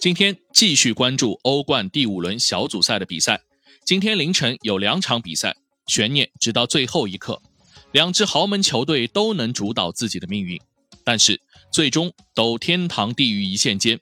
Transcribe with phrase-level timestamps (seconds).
[0.00, 3.38] 今天继续关注欧冠第五轮小组赛的比赛。
[3.84, 5.54] 今天凌晨有两场比赛，
[5.88, 7.42] 悬念直到最后一刻。
[7.92, 10.58] 两支豪门球队都能主导自己的命运，
[11.04, 11.38] 但是
[11.70, 14.00] 最终都天堂地狱一线间。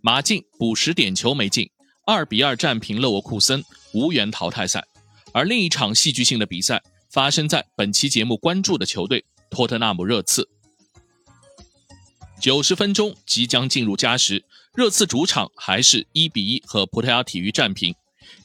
[0.00, 1.68] 马竞补时点球没进，
[2.06, 4.86] 二比二战平勒沃库森，无缘淘汰赛。
[5.32, 6.80] 而另一场戏剧性的比赛
[7.10, 10.48] 发生在本期节目关注的球队托特纳姆热刺。
[12.40, 14.42] 九十分钟即将进入加时。
[14.74, 17.94] 热刺主场还是一比一和葡萄牙体育战平。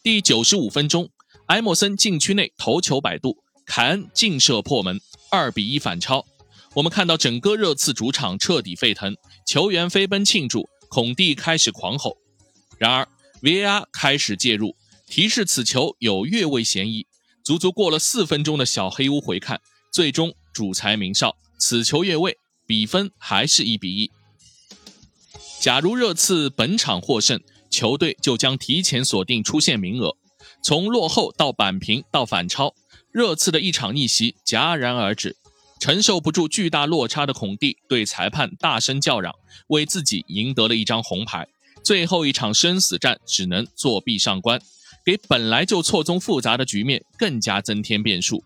[0.03, 1.09] 第九十五分钟，
[1.47, 4.99] 埃莫森禁区内头球摆渡，凯恩劲射破门，
[5.31, 6.25] 二比一反超。
[6.73, 9.15] 我们看到整个热刺主场彻底沸腾，
[9.47, 12.17] 球员飞奔庆祝，孔蒂开始狂吼。
[12.77, 13.07] 然而
[13.41, 14.75] VAR 开始介入，
[15.07, 17.05] 提示此球有越位嫌疑。
[17.43, 19.61] 足足过了四分钟的小黑屋回看，
[19.93, 24.11] 最终主裁明哨，此球越位，比分还是一比一。
[25.59, 30.15] 假如热刺本场获胜，球队就将提前锁定出线名额。
[30.63, 32.73] 从落后到扳平到反超，
[33.11, 35.35] 热刺的一场逆袭戛然而止。
[35.79, 39.33] 承受不住巨大落差的孔蒂对裁判大声叫嚷，
[39.67, 41.47] 为自己赢得了一张红牌。
[41.83, 44.59] 最后一场生死战只能作弊上观，
[45.05, 48.43] 给本来就错综复杂的局面更加增添变数。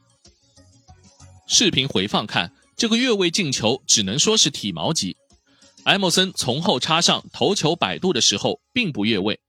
[1.48, 5.18] 视频回放看，这个越位进球只能说是体毛级。
[5.84, 9.42] 埃莫森从后插上头球摆渡的时候，并不越位，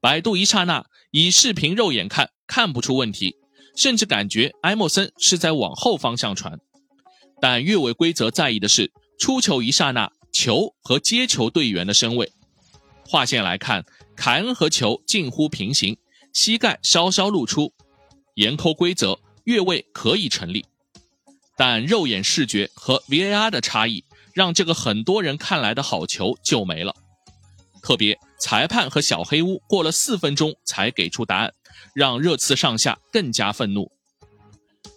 [0.00, 3.34] 摆渡一刹那，以视频肉眼看看不出问题，
[3.76, 6.60] 甚至感觉埃莫森是在往后方向传。
[7.40, 12.30] 但越位规则在意的是出球一刹那，球和接球队员的身位。
[13.04, 15.98] 画线来看，凯恩和球近乎平行，
[16.32, 17.72] 膝盖稍稍露出，
[18.34, 20.64] 严抠规则，越位可以成立。
[21.56, 24.04] 但肉眼视觉和 VAR 的差异。
[24.34, 26.94] 让这个很多人看来的好球就没了，
[27.82, 31.54] 特别裁判和小黑屋过了四分钟才给出答案，
[31.94, 33.90] 让热刺上下更加愤怒。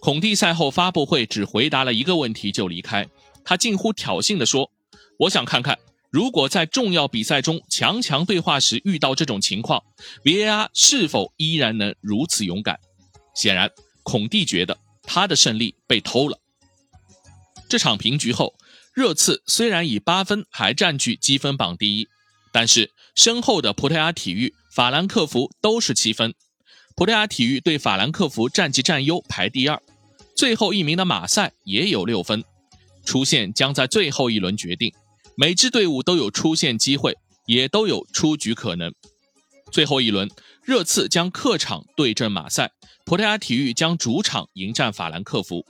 [0.02, 3.08] 孔蒂赛后发布会只回答了一个问题就离开，
[3.46, 4.70] 他近乎挑衅地说
[5.18, 5.80] ：“我想看看，
[6.12, 9.82] 如果在重要比赛中强强对话时遇到这种情况
[10.26, 12.78] ，VAR 是否依然能如此勇敢？”
[13.34, 13.72] 显然，
[14.04, 16.38] 孔蒂觉得他的胜利被偷了。
[17.70, 18.56] 这场平局后。
[18.92, 22.08] 热刺虽然以八分还占据积分榜第一，
[22.52, 26.34] 但是身后的葡萄牙体育、法兰克福都是七分。
[26.98, 29.82] 葡萄牙体育对法兰克福战绩占优，排第二。
[30.36, 32.44] 最后一名的马赛也有六分，
[33.06, 34.92] 出线将在最后一轮决定。
[35.36, 37.16] 每支队伍都有出线机会，
[37.46, 38.94] 也都有出局可能。
[39.72, 40.30] 最后一轮，
[40.64, 42.72] 热刺将客场对阵马赛，
[43.06, 45.66] 葡萄牙体育将主场迎战法兰克福。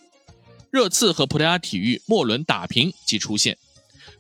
[0.72, 3.58] 热刺和葡萄牙体育末轮打平即出线，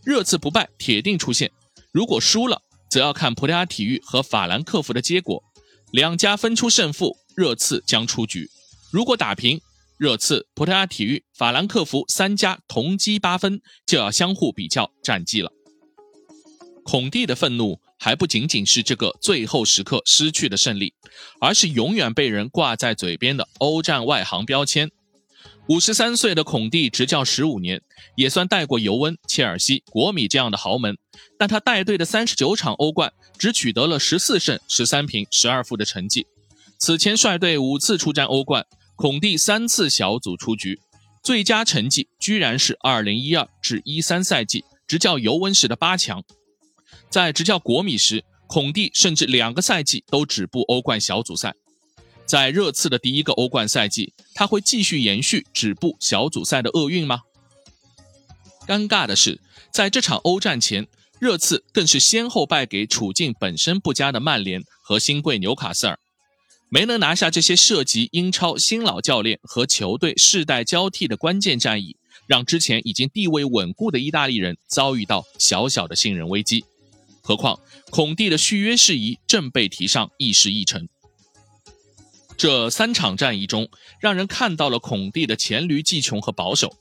[0.03, 1.51] 热刺不败铁定出线。
[1.91, 5.43] 如果输了，则要看葡萄牙体育和法兰克福的结果，
[5.91, 8.49] 两家分出胜负，热刺将出局。
[8.91, 9.61] 如果打平，
[9.97, 15.51] 热刺、葡萄牙体育、法兰克福三家同积八分，就要相互比较战绩了。
[16.83, 20.95] 孔蒂的愤怒还不仅仅是这个最后时刻失去的胜利，
[21.39, 24.89] 而是永远被人挂在嘴边的欧战外行标签。
[25.69, 27.79] 五十三岁的孔蒂执教十五年，
[28.15, 30.97] 也算带过尤文、切尔西、国米这样的豪门，
[31.37, 36.25] 但他带队的三十九场欧冠只取得了十四胜、十三平、十二负的成绩。
[36.79, 38.65] 此前率队五次出战欧冠，
[38.95, 40.79] 孔蒂三次小组出局，
[41.21, 46.23] 最佳成绩居然是二零一二至一三赛季执教尤文时的八强。
[47.11, 51.53] 在执教国米时，孔蒂甚至两个赛季都止步欧冠小组赛。
[52.29, 57.21] 在热刺的第一个欧冠赛季，他会继续延续止步小组赛的厄运吗？
[58.67, 59.41] 尴尬的是，
[59.73, 65.97] 在这场欧战前，热刺更是先后败给处境本身不佳的曼联和新贵纽卡斯尔，
[66.69, 71.95] 没能拿下这些涉及英超新老教练和球队世代交替的关键战役，
[72.27, 76.63] 让之前已经地位稳固的意大利人遭遇到小小的信任危机。
[77.23, 77.59] 何况
[77.89, 80.87] 孔蒂的续约事宜正被提上议事议程。
[82.39, 83.69] 这三场战役中，
[83.99, 86.73] 让人看到了孔蒂的黔驴技穷和保守。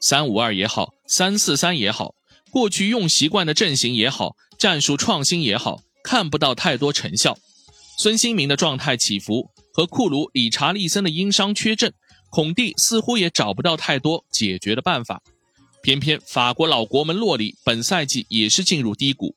[0.00, 2.16] 三五二也好，三四三也好，
[2.50, 7.38] 过去用习惯的阵型也好，战术创新也好，看不到太多成效。
[7.96, 11.94] 孙兴民的状态起伏和库鲁理查利森的因伤缺阵，
[12.28, 15.22] 孔蒂似乎也找不到太多解决的办法。
[15.80, 19.36] 偏偏法国老国门洛里本赛季也是进入低谷，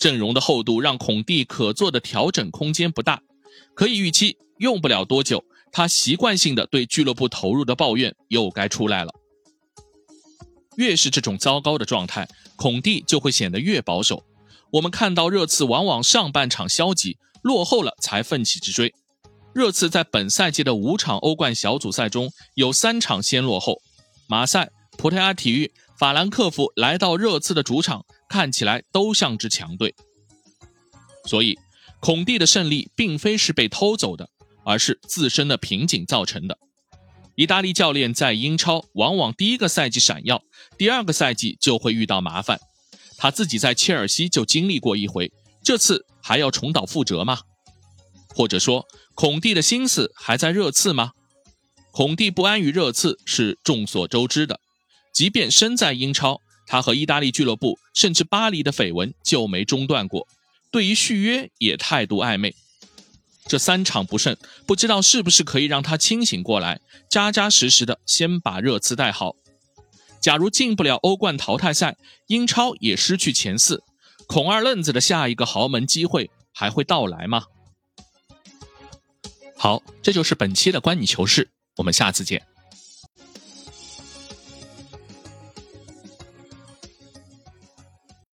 [0.00, 3.22] 阵容的厚度让孔蒂可做的调整空间不大，
[3.74, 4.36] 可以预期。
[4.58, 5.42] 用不了多久，
[5.72, 9.12] 他习惯性的对俱乐部投入的抱怨又该出来了。
[10.76, 14.22] 越是这种糟糕的状态，孔蒂就会显得越保守。
[14.72, 18.94] 我们看到热刺往往上半场消极落后了才奋起直追。
[19.54, 23.80] 热刺在本赛季的五场欧冠小组赛中有三场先落后。
[24.28, 29.94] 马赛、葡萄牙体育、法兰克福来到热刺的主场，看起来都像支强队。
[31.24, 31.58] 所以，
[32.00, 34.28] 孔蒂的胜利并非是被偷走的，
[34.64, 36.58] 而是自身的瓶颈造成的。
[37.36, 40.42] 意大利教练在英超往往第一个赛季闪耀，
[40.76, 42.58] 第二个赛季就会遇到麻烦。
[43.16, 45.30] 他自己在切尔西就经历过一回，
[45.62, 47.40] 这次还要重蹈覆辙吗？
[48.34, 51.12] 或者说，孔蒂的心思还在热刺吗？
[51.92, 54.58] 孔蒂不安于热刺是众所周知的，
[55.12, 60.26] 即便身在英超，他和意大利俱乐部甚至巴黎的绯闻就没中断过，
[60.70, 62.54] 对于续约也态度暧昧。
[63.46, 64.36] 这三场不胜，
[64.66, 69.34] 不知道是不是可以让他清醒过来，扎扎实实的先把热刺带好。
[70.20, 71.96] 假如进不了欧冠淘汰赛，
[72.28, 73.82] 英超也失去前四，
[74.26, 77.46] 孔二愣子的下一个豪门机会还会到来吗？
[79.56, 82.49] 好，这就是本期的观你球事，我们下次见。